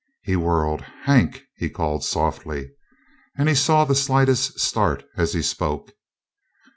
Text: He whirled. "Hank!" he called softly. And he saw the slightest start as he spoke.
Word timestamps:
He 0.23 0.35
whirled. 0.35 0.81
"Hank!" 1.03 1.43
he 1.55 1.69
called 1.69 2.03
softly. 2.03 2.71
And 3.37 3.47
he 3.47 3.53
saw 3.53 3.85
the 3.85 3.93
slightest 3.93 4.59
start 4.59 5.03
as 5.15 5.33
he 5.33 5.43
spoke. 5.43 5.91